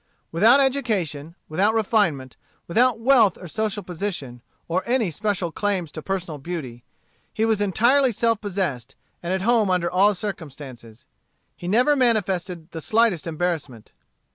Without 0.31 0.59
education, 0.59 1.35
without 1.47 1.75
refinement, 1.75 2.35
without 2.65 2.99
wealth 2.99 3.37
or 3.37 3.47
social 3.47 3.83
position, 3.83 4.41
or 4.67 4.81
any 4.87 5.11
special 5.11 5.51
claims 5.51 5.91
to 5.91 6.01
personal 6.01 6.39
beauty, 6.39 6.83
he 7.31 7.45
was 7.45 7.61
entirely 7.61 8.11
self 8.11 8.41
possessed 8.41 8.95
and 9.21 9.31
at 9.31 9.43
home 9.43 9.69
under 9.69 9.91
all 9.91 10.15
circumstances. 10.15 11.05
He 11.55 11.67
never 11.67 11.95
manifested 11.95 12.71
the 12.71 12.81
slightest 12.81 13.27
embarrassment. 13.27 13.91